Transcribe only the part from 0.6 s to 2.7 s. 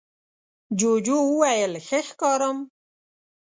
جوجو وویل ښه ښکارم؟